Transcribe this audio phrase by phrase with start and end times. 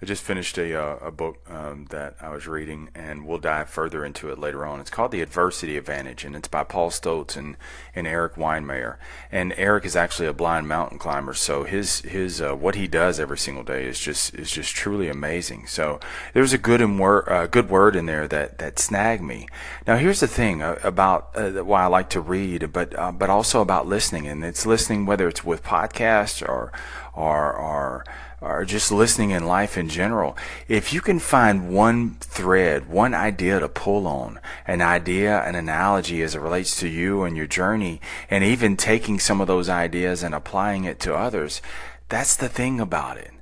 [0.00, 3.68] I just finished a, uh, a book um, that I was reading, and we'll dive
[3.68, 4.78] further into it later on.
[4.78, 7.56] It's called The Adversity Advantage, and it's by Paul Stoltz and,
[7.96, 8.96] and Erik Weihenmayer.
[9.32, 13.18] And Erik is actually a blind mountain climber, so his his uh, what he does
[13.18, 15.66] every single day is just is just truly amazing.
[15.66, 15.98] So
[16.32, 19.48] there's a good and wor- uh, good word in there that that snagged me.
[19.84, 23.30] Now here's the thing uh, about uh, why I like to read, but uh, but
[23.30, 26.72] also about listening, and it's listening whether it's with podcasts or
[27.18, 28.04] or or
[28.40, 30.36] or just listening in life in general,
[30.68, 36.22] if you can find one thread, one idea to pull on, an idea, an analogy
[36.22, 40.22] as it relates to you and your journey, and even taking some of those ideas
[40.22, 41.60] and applying it to others,
[42.08, 43.32] that's the thing about it.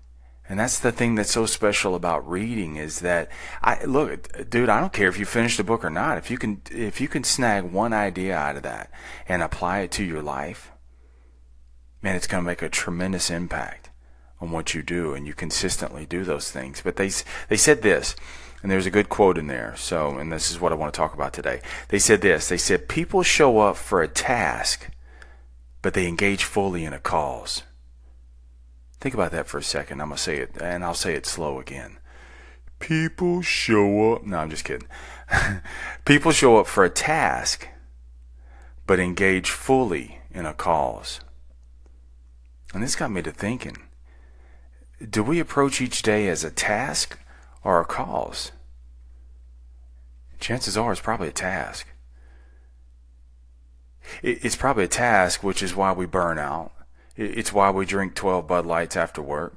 [0.48, 3.28] And that's the thing that's so special about reading is that
[3.62, 6.18] I look, dude, I don't care if you finish the book or not.
[6.18, 8.90] If you can if you can snag one idea out of that
[9.28, 10.70] and apply it to your life,
[12.06, 13.90] man, it's going to make a tremendous impact
[14.40, 16.80] on what you do, and you consistently do those things.
[16.80, 17.10] But they
[17.48, 18.14] they said this,
[18.62, 19.74] and there's a good quote in there.
[19.76, 21.60] So, and this is what I want to talk about today.
[21.88, 22.48] They said this.
[22.48, 24.88] They said people show up for a task,
[25.82, 27.64] but they engage fully in a cause.
[29.00, 30.00] Think about that for a second.
[30.00, 31.98] I'm gonna say it, and I'll say it slow again.
[32.78, 34.24] People show up.
[34.24, 34.86] No, I'm just kidding.
[36.04, 37.66] people show up for a task,
[38.86, 41.18] but engage fully in a cause.
[42.74, 43.76] And this got me to thinking
[45.10, 47.18] do we approach each day as a task
[47.62, 48.52] or a cause?
[50.40, 51.86] Chances are it's probably a task.
[54.22, 56.72] It's probably a task, which is why we burn out.
[57.16, 59.56] It's why we drink 12 Bud Lights after work.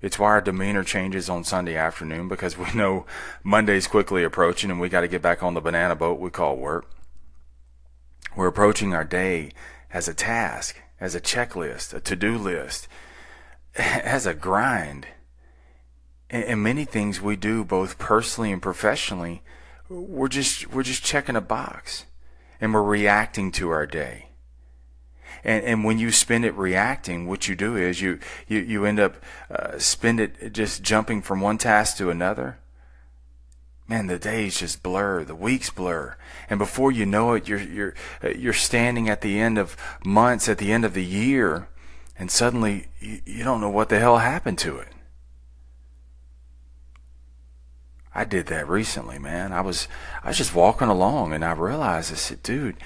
[0.00, 3.04] It's why our demeanor changes on Sunday afternoon because we know
[3.42, 6.56] Monday's quickly approaching and we got to get back on the banana boat we call
[6.56, 6.90] work.
[8.36, 9.50] We're approaching our day
[9.92, 12.88] as a task, as a checklist, a to do list
[13.76, 15.06] as a grind.
[16.30, 19.42] And many things we do, both personally and professionally,
[19.88, 22.04] we're just we're just checking a box,
[22.60, 24.28] and we're reacting to our day.
[25.42, 29.00] And and when you spend it reacting, what you do is you you you end
[29.00, 29.16] up
[29.50, 32.58] uh, spend it just jumping from one task to another.
[33.88, 36.16] Man, the days just blur, the weeks blur,
[36.50, 37.94] and before you know it, you're you're
[38.36, 41.68] you're standing at the end of months, at the end of the year,
[42.18, 44.88] and suddenly you, you don't know what the hell happened to it.
[48.14, 49.52] I did that recently, man.
[49.52, 49.88] I was
[50.22, 52.76] I was just walking along and I realized I said, dude,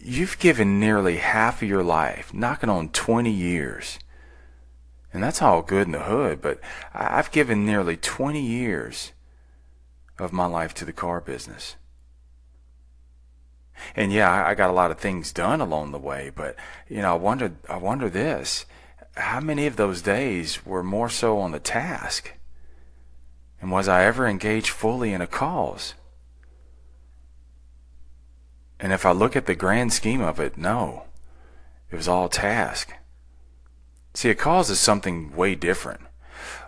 [0.00, 3.98] you've given nearly half of your life, knocking on 20 years.
[5.12, 6.60] And that's all good in the hood, but
[6.94, 9.12] I've given nearly 20 years
[10.18, 11.76] of my life to the car business.
[13.94, 16.56] And yeah, I got a lot of things done along the way, but
[16.88, 18.66] you know, I wonder I wonder this.
[19.16, 22.32] How many of those days were more so on the task?
[23.60, 25.94] And was I ever engaged fully in a cause?
[28.80, 31.04] And if I look at the grand scheme of it, no.
[31.90, 32.92] It was all task.
[34.14, 36.02] See, a cause is something way different.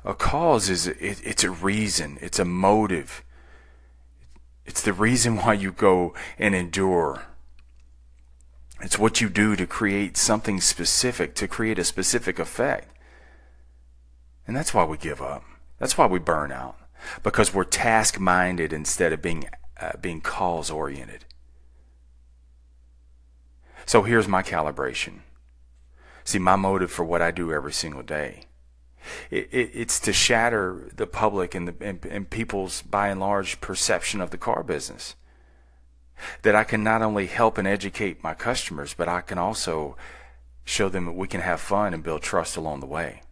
[0.05, 3.23] A cause is it, it's a reason, it's a motive,
[4.71, 7.25] it's the reason why you go and endure.
[8.81, 12.97] It's what you do to create something specific, to create a specific effect.
[14.47, 15.43] And that's why we give up.
[15.81, 16.77] That's why we burn out.
[17.25, 19.47] Because we're task minded instead of being,
[19.81, 21.25] uh, being cause oriented.
[23.87, 25.23] So here's my calibration.
[26.23, 28.45] See, my motive for what I do every single day
[29.31, 33.61] it, it, it's to shatter the public and, the, and, and people's, by and large,
[33.61, 35.17] perception of the car business.
[36.43, 39.97] That I can not only help and educate my customers, but I can also
[40.65, 43.23] show them that we can have fun and build trust along the way.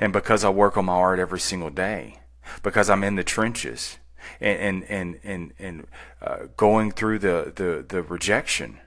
[0.00, 2.18] And because I work on my art every single day,
[2.62, 3.98] because I'm in the trenches
[4.40, 5.86] and and and and, and
[6.20, 8.80] uh, going through the, the the rejection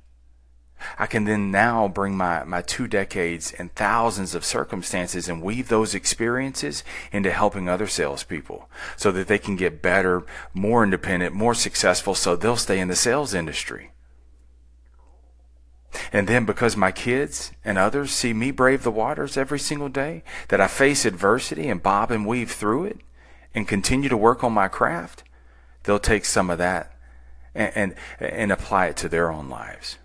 [0.98, 5.68] I can then now bring my, my two decades and thousands of circumstances and weave
[5.68, 10.24] those experiences into helping other salespeople so that they can get better,
[10.54, 13.92] more independent, more successful, so they'll stay in the sales industry.
[16.12, 20.24] And then because my kids and others see me brave the waters every single day,
[20.50, 23.00] that I face adversity and bob and weave through it
[23.54, 25.24] and continue to work on my craft,
[25.84, 26.96] they'll take some of that
[27.54, 29.98] and, and, and apply it to their own lives.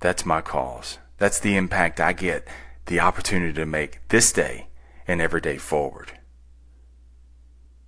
[0.00, 0.98] That's my cause.
[1.18, 2.46] That's the impact I get
[2.86, 4.66] the opportunity to make this day
[5.06, 6.12] and every day forward.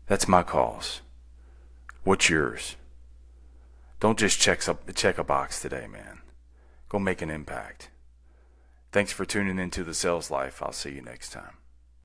[0.06, 1.00] That's my cause.
[2.04, 2.76] What's yours?
[4.00, 6.20] Don't just check a, check a box today, man.
[6.88, 7.90] Go make an impact.
[8.92, 10.62] Thanks for tuning into the sales life.
[10.62, 11.56] I'll see you next time.